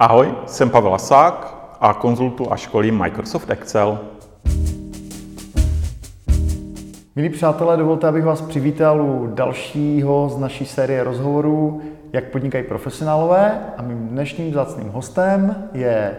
[0.00, 3.98] Ahoj, jsem Pavel Lasák a konzultu a školím Microsoft Excel.
[7.16, 11.80] Milí přátelé, dovolte, abych vás přivítal u dalšího z naší série rozhovorů,
[12.12, 13.60] jak podnikají profesionálové.
[13.76, 16.16] A mým dnešním zácným hostem je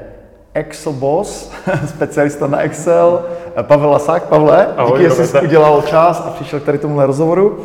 [0.54, 1.52] Excel Boss,
[1.86, 3.26] specialista na Excel,
[3.62, 4.24] Pavel Lasák.
[4.24, 7.60] Pavle, Ahoj, díky, že jsi udělal čas a přišel k tady tomuhle rozhovoru.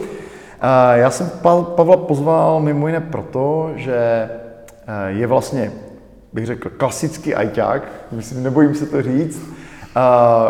[0.93, 3.97] Já jsem Pa- Pavla pozval mimo jiné proto, že
[4.89, 5.73] eh, je vlastně,
[6.33, 9.43] bych řekl, klasický ajťák, myslím, nebojím se to říct,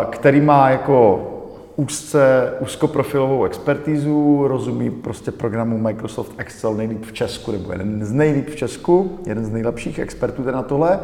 [0.09, 1.27] který má jako
[1.75, 8.49] úzce, úzkoprofilovou expertízu, rozumí prostě programu Microsoft Excel nejlíp v Česku, nebo jeden z nejlíp
[8.49, 10.99] v Česku, jeden z nejlepších expertů na tohle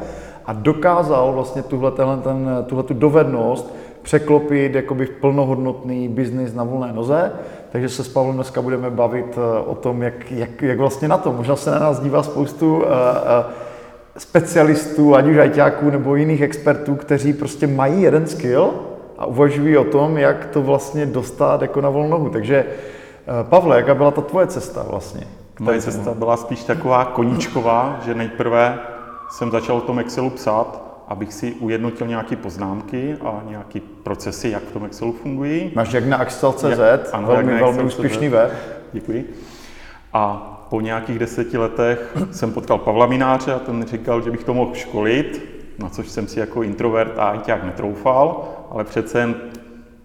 [0.46, 6.94] a dokázal vlastně tuhle, ten, tuhle tu dovednost překlopit jakoby v plnohodnotný biznis na volné
[6.94, 7.32] noze.
[7.72, 11.18] Takže se s Pavlem dneska budeme bavit eh, o tom, jak, jak, jak vlastně na
[11.18, 11.32] to.
[11.34, 12.88] Možná se na nás dívá spoustu uh, uh,
[14.18, 18.74] specialistů, ať už ajťáků nebo jiných expertů, kteří prostě mají jeden skill
[19.18, 22.30] a uvažují o tom, jak to vlastně dostat jako na volnou nohu.
[22.30, 25.28] Takže eh, Pavle, jaká byla ta tvoje cesta vlastně?
[25.60, 28.80] Moje cesta byla spíš taková koníčková, že nejprve
[29.30, 34.64] jsem začal o tom Excelu psát, abych si ujednotil nějaké poznámky a nějaké procesy, jak
[34.64, 35.72] v tom Excelu fungují.
[35.76, 38.52] Máš jak na Excel.cz, velmi, velmi úspěšný web.
[38.94, 39.34] Děkuji.
[40.14, 44.54] A po nějakých deseti letech jsem potkal Pavla Mináře a ten říkal, že bych to
[44.54, 45.42] mohl školit,
[45.80, 49.36] na což jsem si jako introvert a ajťák netroufal, ale přece jen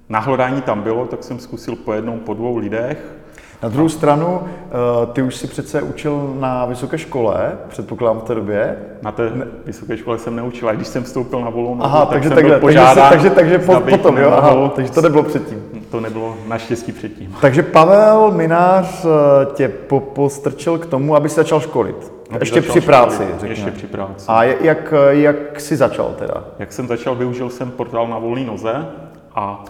[0.08, 3.14] nahlodání tam bylo, tak jsem zkusil po jednou, po dvou lidech.
[3.62, 8.34] Na druhou stranu, eh, ty už si přece učil na vysoké škole, předpokládám v té
[8.34, 8.76] době.
[9.02, 9.32] Na té
[9.64, 12.36] vysoké škole jsem neučil, a když jsem vstoupil na volnou nohu, Aha, tak takže jsem
[12.36, 15.77] takhle, byl takže, požádán, takže, takže zda po, potom, jo, aha, takže to nebylo předtím.
[15.90, 17.36] To nebylo naštěstí předtím.
[17.40, 19.08] Takže Pavel Minář eh,
[19.54, 22.12] tě po, postrčil k tomu, aby začal školit.
[22.30, 23.42] Abych Ještě začal při práci, školit.
[23.42, 24.24] Ještě při práci.
[24.28, 26.44] A jak, jak jsi začal teda?
[26.58, 28.86] Jak jsem začal, využil jsem portál na volné noze
[29.34, 29.64] a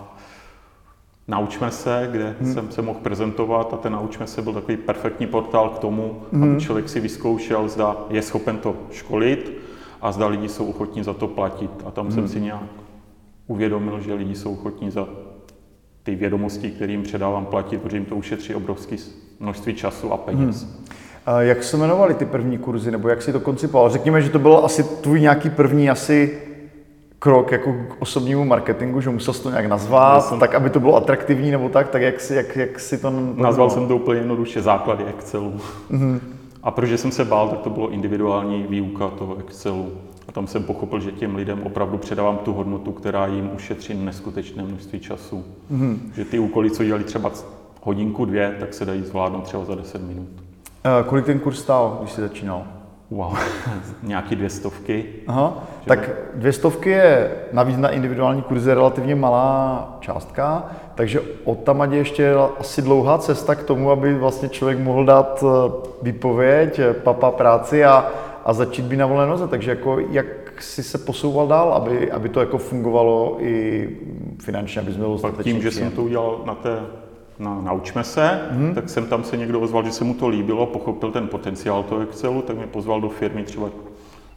[1.31, 2.55] Naučme se, kde hmm.
[2.55, 6.43] jsem se mohl prezentovat a ten Naučme se byl takový perfektní portál k tomu, hmm.
[6.43, 9.53] aby člověk si vyzkoušel, zda je schopen to školit
[10.03, 11.71] a zda lidi jsou ochotní za to platit.
[11.87, 12.15] A tam hmm.
[12.15, 12.63] jsem si nějak
[13.47, 15.09] uvědomil, že lidi jsou ochotní za
[16.09, 18.97] ty vědomosti, které jim předávám, platit, protože jim to ušetří obrovské
[19.41, 20.63] množství času a peněz.
[20.63, 20.85] Hmm.
[21.27, 23.91] A jak se jmenovaly ty první kurzy, nebo jak jsi to koncipoval?
[23.91, 26.39] Řekněme, že to byl asi tvůj nějaký první asi
[27.19, 30.81] krok jako k osobnímu marketingu, že musel jsi to nějak nazvat, jsem- tak aby to
[30.81, 34.21] bylo atraktivní nebo tak, tak jak si, jak, jak si to Nazval jsem to úplně
[34.21, 35.53] jednoduše základy Excelu.
[35.91, 36.21] Mm-hmm.
[36.63, 39.93] A protože jsem se bál, tak to bylo individuální výuka toho Excelu.
[40.29, 44.63] A tam jsem pochopil, že těm lidem opravdu předávám tu hodnotu, která jim ušetří neskutečné
[44.63, 45.45] množství času.
[45.73, 45.99] Mm-hmm.
[46.15, 47.33] Že ty úkoly, co dělali třeba
[47.83, 50.29] hodinku, dvě, tak se dají zvládnout třeba za 10 minut.
[50.85, 52.65] Eh, Kolik ten kurz stál, když jsi začínal?
[53.11, 53.37] Wow,
[54.03, 55.05] nějaký dvě stovky.
[55.27, 61.93] Aha, tak dvě stovky je navíc na individuální kurzy relativně malá částka, takže od tam
[61.93, 65.73] je ještě asi dlouhá cesta k tomu, aby vlastně člověk mohl dát eh,
[66.03, 68.11] výpověď, eh, papa práci a,
[68.49, 69.49] a začít být na volné noze.
[69.49, 70.27] Takže jako jak
[70.63, 73.89] si se posouval dál, aby, aby to jako fungovalo i
[74.41, 76.81] finančně, aby jsme byl Pak tím, že jsem to udělal na té
[77.39, 78.75] na Naučme se, hmm.
[78.75, 82.01] tak jsem tam se někdo ozval, že se mu to líbilo, pochopil ten potenciál toho
[82.01, 83.69] Excelu, tak mě pozval do firmy, třeba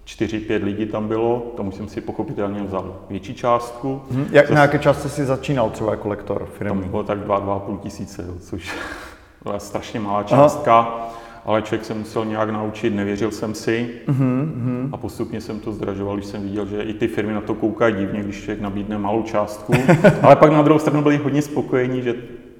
[0.05, 4.01] 4-5 lidí tam bylo, tam už jsem si pochopitelně vzal větší částku.
[4.11, 4.27] Hm?
[4.31, 6.85] Jak, Zas- na jaké částce jsi začínal třeba jako lektor Tam firmy?
[6.87, 8.75] bylo tak 2-2,5 tisíce, což
[9.43, 11.07] byla strašně malá částka,
[11.45, 16.15] ale člověk se musel nějak naučit, nevěřil jsem si Mhm, a postupně jsem to zdražoval,
[16.15, 19.23] když jsem viděl, že i ty firmy na to koukají divně, když člověk nabídne malou
[19.23, 19.73] částku,
[20.21, 22.15] ale pak na druhou stranu byli hodně spokojení, že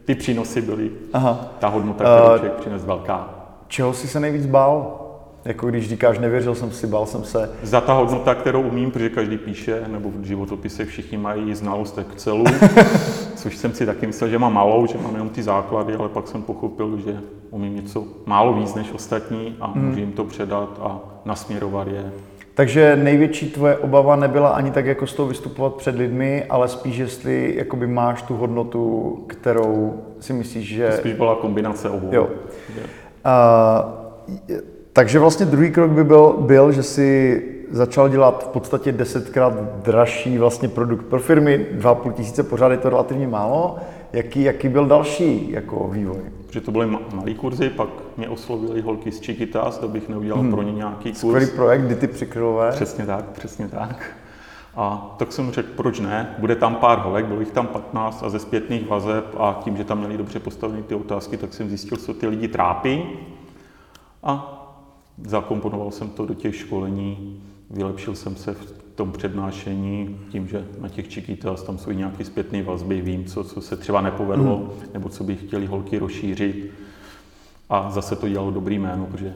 [0.06, 1.54] ty přínosy byly, Aha.
[1.60, 3.30] ta hodnota, kterou Eh, člověk přines velká.
[3.68, 5.01] Čeho jsi se nejvíc bál?
[5.46, 7.50] Jako když říkáš, nevěřil jsem si, bál jsem se.
[7.64, 12.44] Za ta hodnota, kterou umím, protože každý píše, nebo v životopise všichni mají znalost Excelu,
[13.36, 16.28] což jsem si taky myslel, že mám malou, že mám jenom ty základy, ale pak
[16.28, 17.20] jsem pochopil, že
[17.52, 22.12] umím něco málo víc než ostatní a můžu jim to předat a nasměrovat je.
[22.54, 26.98] Takže největší tvoje obava nebyla ani tak jako s tou vystupovat před lidmi, ale spíš,
[26.98, 30.92] jestli jakoby máš tu hodnotu, kterou si myslíš, že...
[30.92, 32.10] Spíš byla kombinace obou.
[32.12, 32.28] Jo.
[32.76, 32.82] Že-
[33.24, 33.98] A,
[34.94, 37.42] takže vlastně druhý krok by byl, byl, že si
[37.72, 39.54] začal dělat v podstatě desetkrát
[39.84, 43.78] dražší vlastně produkt pro firmy, 2,5 tisíce pořád je to relativně málo.
[44.14, 46.22] Jaký, jaký byl další jako vývoj?
[46.48, 50.44] Protože to byly ma- malý kurzy, pak mě oslovili holky z Chiquitas, to bych neudělal
[50.50, 51.18] pro ně nějaký kurz.
[51.18, 52.72] Skvělý projekt, kdy ty přikrylové.
[52.72, 54.12] Přesně tak, přesně tak.
[54.76, 58.30] A tak jsem řekl, proč ne, bude tam pár holek, bylo jich tam 15 a
[58.30, 61.98] ze zpětných vazeb a tím, že tam měli dobře postavené ty otázky, tak jsem zjistil,
[61.98, 63.04] co ty lidi trápí
[64.24, 64.61] a
[65.26, 70.90] zakomponoval jsem to do těch školení, vylepšil jsem se v tom přednášení tím, že na
[70.90, 74.94] těch Chiquitas tam jsou i nějaké zpětné vazby, vím, co, co se třeba nepovedlo, mm.
[74.94, 76.72] nebo co by chtěli holky rozšířit.
[77.70, 79.34] A zase to dělalo dobrý jméno, protože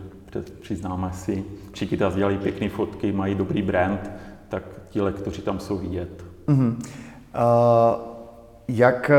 [0.61, 1.43] přiznáme si,
[1.77, 4.11] Chiquitas dělají pěkné fotky, mají dobrý brand,
[4.49, 6.23] tak ti lektoři tam jsou vidět.
[6.47, 6.75] Mm-hmm.
[6.75, 8.14] Uh,
[8.67, 9.11] jak,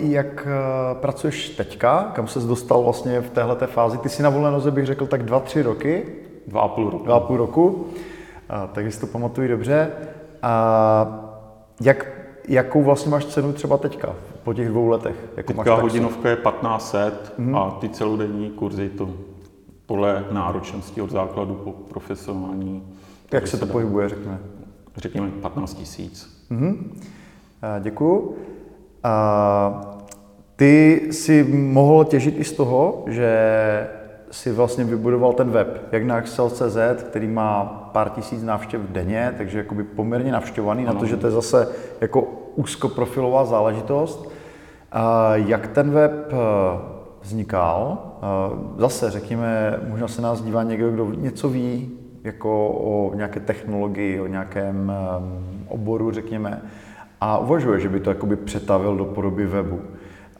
[0.00, 0.48] jak
[0.92, 2.12] pracuješ teďka?
[2.14, 3.98] Kam ses dostal vlastně v téhle fázi?
[3.98, 6.06] Ty jsi na volné noze, bych řekl, tak dva, tři roky?
[6.46, 7.04] Dva a půl roku.
[7.04, 7.86] Dva a půl roku.
[8.48, 9.90] A, takže si to pamatuju dobře.
[10.42, 11.22] A
[11.80, 12.06] jak,
[12.48, 14.14] jakou vlastně máš cenu třeba teďka,
[14.44, 15.16] po těch dvou letech?
[15.36, 17.58] Jako teďka máš hodinovka je 1500 mm-hmm.
[17.58, 19.10] a ty celodenní kurzy to
[19.86, 22.82] podle náročnosti od základu po profesionální.
[23.32, 24.38] Jak se to pohybuje, řekněme?
[24.96, 26.46] Řekněme 15 tisíc.
[26.50, 26.76] Mm-hmm.
[27.80, 28.36] Děkuju.
[29.06, 29.96] A
[30.56, 33.30] ty si mohl těžit i z toho, že
[34.30, 39.58] si vlastně vybudoval ten web, jak na Excel.cz, který má pár tisíc návštěv denně, takže
[39.58, 40.94] jakoby poměrně navštěvovaný, ano.
[40.94, 41.68] na to, že to je zase
[42.00, 42.22] jako
[42.54, 44.30] úzkoprofilová záležitost.
[44.92, 46.36] A jak ten web eh,
[47.22, 47.98] vznikal?
[48.78, 51.90] Zase řekněme, možná se nás dívá někdo, kdo něco ví
[52.24, 56.62] jako o nějaké technologii, o nějakém ehm, oboru, řekněme,
[57.20, 59.80] a uvažuje, že by to jakoby přetavil do podoby webu.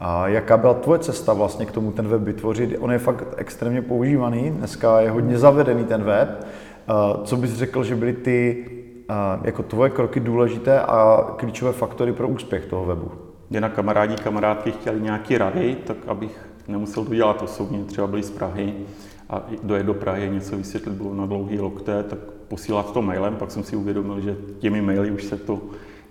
[0.00, 2.76] A jaká byla tvoje cesta vlastně k tomu ten web vytvořit?
[2.81, 6.46] On je fakt extrémně používaný, dneska je hodně zavedený ten web.
[7.25, 8.67] Co bys řekl, že byly ty
[9.44, 13.11] jako tvoje kroky důležité a klíčové faktory pro úspěch toho webu?
[13.50, 18.22] Mě na kamarádi, kamarádky chtěli nějaké rady, tak abych nemusel to dělat osobně, třeba byli
[18.22, 18.75] z Prahy
[19.31, 22.19] a dojet do Prahy něco vysvětlit bylo na dlouhý lokte, tak
[22.49, 25.61] posílat to mailem, pak jsem si uvědomil, že těmi maily už se to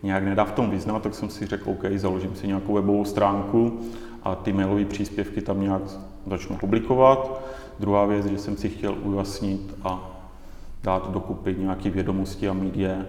[0.03, 3.79] nějak nedá v tom vyznat, tak jsem si řekl, OK, založím si nějakou webovou stránku
[4.23, 5.81] a ty mailové příspěvky tam nějak
[6.27, 7.41] začnu publikovat.
[7.79, 10.11] Druhá věc, že jsem si chtěl ujasnit a
[10.83, 13.05] dát dokupy nějaké vědomosti a mít je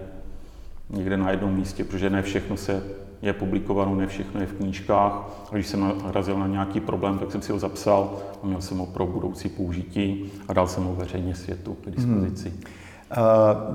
[0.90, 2.82] někde na jednom místě, protože ne všechno se
[3.22, 5.12] je publikováno, ne všechno je v knížkách.
[5.52, 8.78] A když jsem narazil na nějaký problém, tak jsem si ho zapsal a měl jsem
[8.78, 12.48] ho pro budoucí použití a dal jsem ho veřejně světu k dispozici.
[12.48, 12.60] Hmm.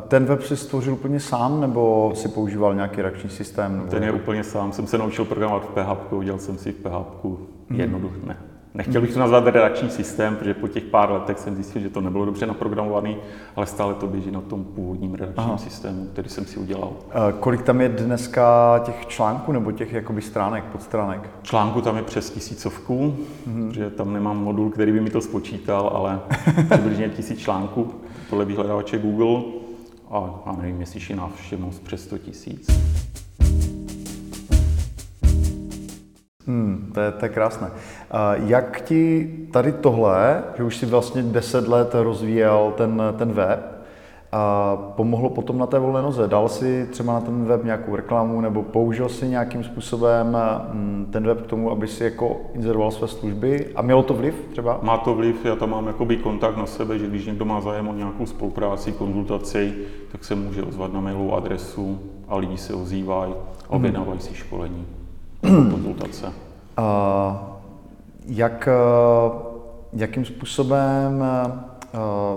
[0.07, 3.77] Ten web si stvořil úplně sám, nebo si používal nějaký reakční systém?
[3.77, 3.89] Nebo...
[3.89, 4.71] Ten je úplně sám.
[4.71, 7.79] Jsem se naučil programovat v PHP, udělal jsem si v PHP hmm.
[7.79, 8.19] jednoduché.
[8.27, 8.37] Ne.
[8.73, 12.01] Nechtěl bych to nazvat redakční systém, protože po těch pár letech jsem zjistil, že to
[12.01, 13.17] nebylo dobře naprogramovaný,
[13.55, 15.57] ale stále to běží na tom původním redakčním Aha.
[15.57, 16.93] systému, který jsem si udělal.
[17.39, 21.29] Kolik tam je dneska těch článků nebo těch jakoby stránek, podstránek?
[21.41, 23.15] Článku tam je přes tisícovku,
[23.47, 23.69] mm-hmm.
[23.69, 26.19] že tam nemám modul, který by mi to spočítal, ale
[26.69, 27.91] přibližně tisíc článků
[28.31, 29.41] podle vyhledávače Google
[30.09, 32.67] a, a nevím, měsíční návštěvnost přes 100 tisíc.
[36.47, 37.71] Hmm, to, je, to je krásné.
[38.45, 43.80] Jak ti tady tohle, že už si vlastně 10 let rozvíjel ten, ten web,
[44.31, 46.27] a pomohlo potom na té volné noze?
[46.27, 50.37] Dal si třeba na ten web nějakou reklamu nebo použil si nějakým způsobem
[50.73, 53.67] mm, ten web k tomu, aby si jako inzeroval své služby?
[53.75, 54.79] A mělo to vliv třeba?
[54.81, 57.87] Má to vliv, já tam mám jakoby kontakt na sebe, že když někdo má zájem
[57.87, 59.73] o nějakou spolupráci, konzultaci,
[60.11, 63.33] tak se může ozvat na mailovou adresu a lidi se ozývají
[63.69, 64.85] a objednávají si školení,
[65.41, 66.33] konzultace.
[66.77, 67.57] A
[68.25, 68.69] jak,
[69.93, 71.23] jakým způsobem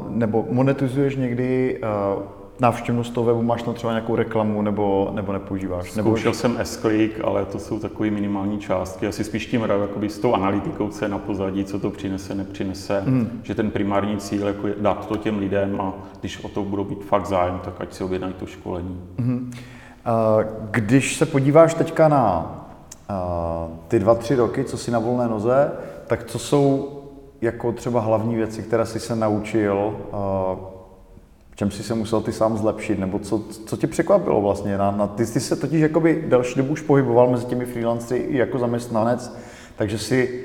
[0.09, 1.81] nebo monetizuješ někdy
[2.17, 2.23] uh,
[2.61, 5.91] návštěvnost toho webu, máš tam třeba nějakou reklamu nebo, nebo nepoužíváš?
[5.91, 6.35] Zkoušel nebo...
[6.35, 6.85] jsem s
[7.25, 9.07] ale to jsou takové minimální částky.
[9.07, 12.35] Asi spíš tím hraju jakoby s tou analytikou, co je na pozadí, co to přinese,
[12.35, 13.03] nepřinese.
[13.07, 13.41] Mm.
[13.43, 16.85] Že ten primární cíl jako je dát to těm lidem a když o to budou
[16.85, 19.01] být fakt zájem, tak ať si objednají to školení.
[19.19, 19.53] Mm.
[20.07, 22.51] Uh, když se podíváš teďka na
[23.89, 25.73] ty dva, tři roky, co jsi na volné noze,
[26.07, 26.91] tak co jsou
[27.45, 29.97] jako třeba hlavní věci, které jsi se naučil,
[31.51, 34.79] v čem jsi se musel ty sám zlepšit, nebo co, co tě překvapilo vlastně?
[34.79, 38.37] Na, na, ty, ty se totiž jakoby delší dobu už pohyboval mezi těmi freelancery i
[38.37, 39.37] jako zaměstnanec,
[39.77, 40.45] takže si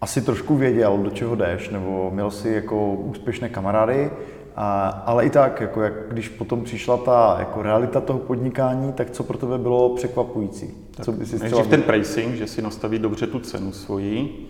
[0.00, 4.10] asi trošku věděl, do čeho jdeš, nebo měl si jako úspěšné kamarády,
[4.56, 9.10] a, ale i tak, jako jak, když potom přišla ta jako realita toho podnikání, tak
[9.10, 10.74] co pro tebe bylo překvapující?
[10.96, 11.38] Tak co by si
[11.70, 14.48] ten pricing, že si nastaví dobře tu cenu svoji,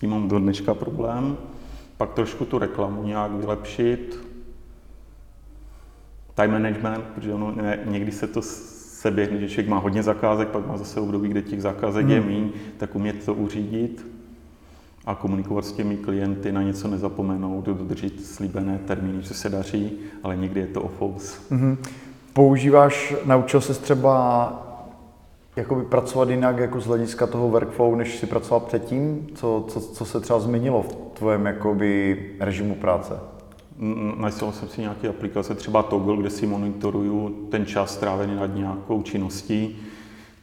[0.00, 1.36] tím mám do dneška problém.
[1.96, 4.26] Pak trošku tu reklamu nějak vylepšit.
[6.34, 10.48] Time management, protože ono, ne, někdy se to se běhne, že člověk má hodně zakázek,
[10.48, 12.14] pak má zase období, kde těch zakázek hmm.
[12.14, 14.06] je míň, tak umět to uřídit
[15.06, 19.92] a komunikovat s těmi klienty, na něco nezapomenout, dodržet slíbené termíny, co se daří,
[20.22, 21.40] ale někdy je to ofous.
[21.50, 21.76] Mm-hmm.
[22.32, 24.69] Používáš, naučil se třeba
[25.56, 29.26] jakoby pracovat jinak jako z hlediska toho workflow, než si pracoval předtím?
[29.34, 33.14] Co, co, co se třeba změnilo v tvém jakoby režimu práce?
[34.16, 39.02] Našel jsem si nějaké aplikace, třeba Toggle, kde si monitoruju ten čas strávený nad nějakou
[39.02, 39.78] činností,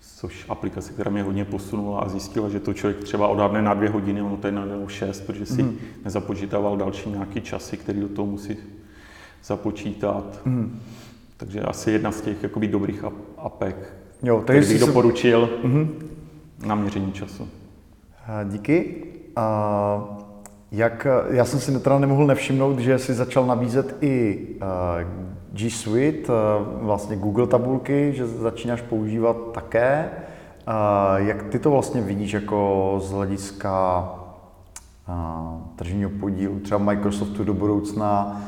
[0.01, 3.89] což aplikace, která mě hodně posunula a zjistila, že to člověk třeba odhadne na dvě
[3.89, 5.77] hodiny, ono to je na šest, protože si mm.
[6.05, 8.57] nezapočítával další nějaký časy, který do toho musí
[9.43, 10.39] započítat.
[10.45, 10.79] Mm.
[11.37, 13.03] Takže asi jedna z těch jakoby, dobrých
[13.37, 13.93] apek,
[14.24, 15.88] jo, který bych doporučil mm-hmm.
[16.65, 17.47] na měření času.
[18.43, 18.95] Díky.
[19.36, 20.17] A
[20.71, 24.47] jak, já jsem si teda nemohl nevšimnout, že jsi začal nabízet i
[25.51, 26.33] G Suite,
[26.81, 30.09] vlastně Google tabulky, že začínáš používat také.
[31.15, 34.05] Jak ty to vlastně vidíš jako z hlediska
[35.75, 38.41] tržního podílu třeba Microsoftu do budoucna?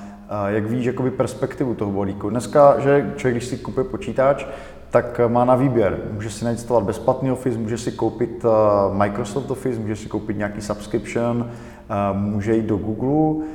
[0.48, 2.30] Jak víš jakoby perspektivu toho balíku?
[2.30, 4.46] Dneska, že člověk, když si kupuje počítač,
[4.90, 6.00] tak má na výběr.
[6.12, 8.46] Může si nainstalovat bezplatný Office, může si koupit
[8.92, 11.52] Microsoft Office, může si koupit nějaký subscription,
[12.14, 13.46] může jít do Google.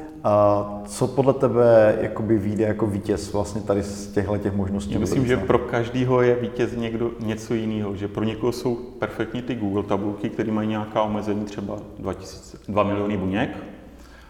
[0.84, 4.92] Co podle tebe jakoby vyjde jako vítěz vlastně tady z těchto těch možností?
[4.92, 9.42] Já myslím, že pro každého je vítěz někdo něco jiného, že pro někoho jsou perfektní
[9.42, 13.56] ty Google tabulky, které mají nějaká omezení, třeba 2000, 2 miliony buněk.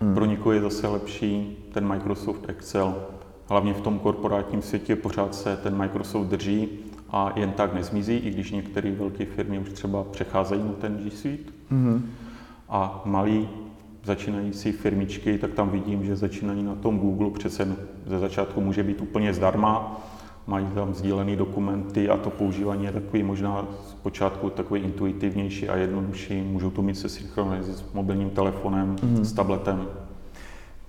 [0.00, 0.14] Hmm.
[0.14, 2.94] Pro někoho je zase lepší ten Microsoft Excel.
[3.48, 6.68] Hlavně v tom korporátním světě pořád se ten Microsoft drží
[7.14, 11.10] a jen tak nezmizí, i když některé velké firmy už třeba přecházejí na ten G
[11.10, 11.52] Suite.
[11.70, 12.10] Hmm.
[12.68, 13.48] A malí
[14.04, 19.00] začínající firmičky, tak tam vidím, že začínají na tom Google, přece ze začátku může být
[19.00, 20.00] úplně zdarma,
[20.46, 25.76] mají tam sdílené dokumenty a to používání je takový možná z počátku takový intuitivnější a
[25.76, 26.42] jednodušší.
[26.42, 29.22] Můžou to mít se synchronizovat s mobilním telefonem, mm-hmm.
[29.22, 29.86] s tabletem.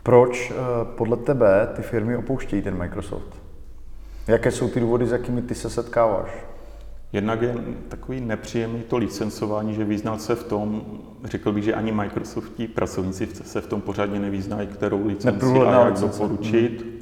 [0.03, 0.55] Proč eh,
[0.98, 3.45] podle tebe ty firmy opouštějí ten Microsoft?
[4.27, 6.29] Jaké jsou ty důvody, s jakými ty se setkáváš?
[7.13, 7.55] Jednak je
[7.88, 10.82] takový nepříjemný to licencování, že vyznat se v tom,
[11.24, 15.89] řekl bych, že ani Microsoftí pracovníci se v tom pořádně nevyznají, kterou licenci a jak
[15.89, 16.20] licence.
[16.20, 16.82] doporučit.
[16.82, 16.96] Hmm.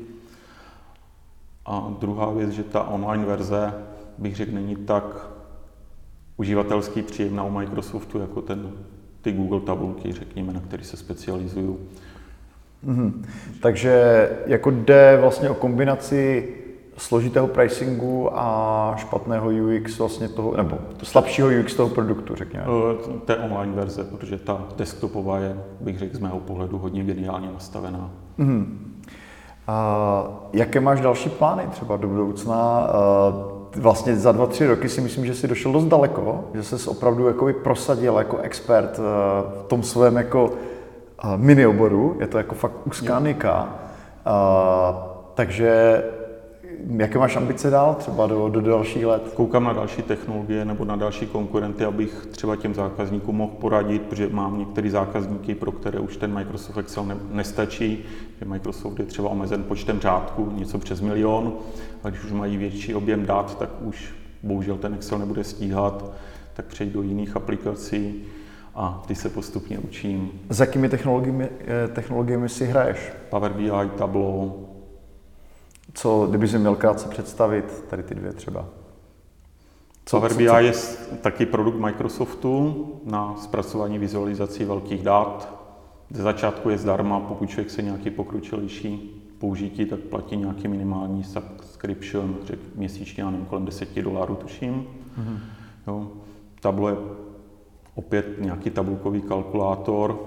[1.65, 3.73] A druhá věc, že ta online verze,
[4.17, 5.27] bych řekl, není tak
[6.37, 8.71] uživatelský příjemná u Microsoftu, jako ten,
[9.21, 11.75] ty Google tabulky, řekněme, na které se specializují.
[12.87, 13.13] Mm-hmm.
[13.61, 16.49] Takže jako jde vlastně o kombinaci
[16.97, 22.65] složitého pricingu a špatného UX vlastně toho, nebo slabšího UX toho produktu, řekněme.
[22.65, 27.49] Eh, té online verze, protože ta desktopová je, bych řekl, z mého pohledu hodně geniálně
[27.53, 28.09] nastavená.
[28.37, 28.93] Mm.
[29.67, 30.23] A
[30.53, 32.89] jaké máš další plány třeba do budoucna?
[33.75, 37.27] Vlastně za dva, tři roky si myslím, že jsi došel dost daleko, že jsi opravdu
[37.27, 39.01] jakoby prosadil jako expert eh,
[39.59, 40.51] v tom svém jako
[41.23, 43.69] eh, mini oboru, je to jako fakt úzká nika.
[45.33, 46.03] Takže
[46.87, 49.31] Jaké máš ambice dál třeba do, do dalších let?
[49.35, 54.29] Koukám na další technologie nebo na další konkurenty, abych třeba těm zákazníkům mohl poradit, protože
[54.29, 58.05] mám některé zákazníky, pro které už ten Microsoft Excel ne, nestačí,
[58.39, 61.53] že Microsoft je třeba omezen počtem řádků, něco přes milion,
[62.03, 64.13] a když už mají větší objem dat, tak už
[64.43, 66.11] bohužel ten Excel nebude stíhat,
[66.53, 68.23] tak přejít do jiných aplikací
[68.75, 70.31] a ty se postupně učím.
[70.49, 73.11] S jakými technologiemi, eh, technologiemi si hraješ?
[73.29, 74.72] Power BI, Tableau,
[75.93, 78.65] co, kdyby si měl krátce představit, tady ty dvě třeba.
[80.05, 80.73] Co, Power BI je
[81.21, 85.63] taky produkt Microsoftu na zpracování vizualizací velkých dat.
[86.09, 92.37] Ze začátku je zdarma, pokud člověk se nějaký pokročilejší použití, tak platí nějaký minimální subscription,
[92.43, 94.87] řek, měsíčně, já nevím, kolem 10 dolarů tuším.
[95.19, 95.37] Mm-hmm.
[95.87, 96.07] Jo.
[96.59, 96.95] Tablo je
[97.95, 100.19] opět nějaký tabulkový kalkulátor,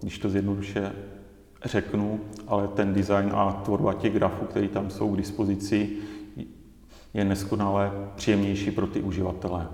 [0.00, 0.92] když to zjednoduše
[1.64, 5.90] řeknu, ale ten design a tvorba těch grafů, které tam jsou k dispozici,
[7.14, 9.68] je neskonale příjemnější pro ty uživatele.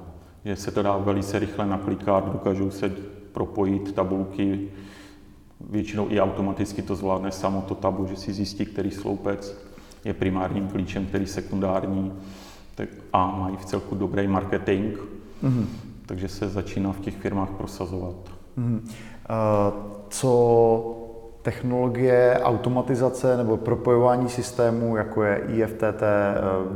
[0.44, 2.92] Že se to dá velice rychle naklikat, dokážou se
[3.32, 4.68] propojit tabulky,
[5.70, 9.58] většinou i automaticky to zvládne samo to tabu, že si zjistí, který sloupec
[10.04, 12.12] je primárním klíčem, který sekundární
[12.74, 14.96] tak, a mají v celku dobrý marketing,
[15.42, 15.66] mm-hmm.
[16.06, 18.16] takže se začíná v těch firmách prosazovat.
[18.58, 18.80] Mm-hmm.
[18.80, 18.90] Uh,
[20.08, 20.99] co
[21.42, 26.34] technologie automatizace nebo propojování systémů, jako je IFTT, eh,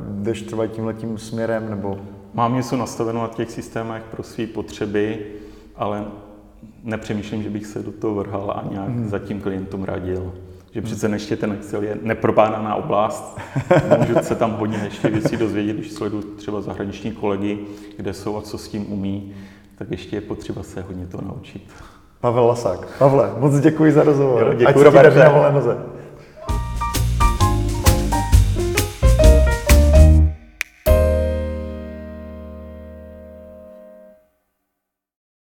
[0.09, 1.99] jdeš třeba tímhletím směrem, nebo?
[2.35, 5.26] Mám něco nastaveno na těch systémech pro své potřeby,
[5.76, 6.04] ale
[6.85, 9.09] nepřemýšlím, že bych se do toho vrhal a nějak hmm.
[9.09, 10.33] zatím klientům radil.
[10.71, 10.87] Že hmm.
[10.87, 13.38] přece ještě ten Excel je nepropádaná oblast.
[13.99, 17.59] Můžu se tam hodně ještě věcí dozvědět, když sleduju třeba zahraniční kolegy,
[17.97, 19.35] kde jsou a co s tím umí,
[19.75, 21.62] tak ještě je potřeba se hodně to naučit.
[22.25, 22.78] Pavel Lasák.
[22.99, 24.43] Pavle, moc děkuji za rozhovor.
[24.43, 25.76] Jo, děkuji, Ať se ti na noze.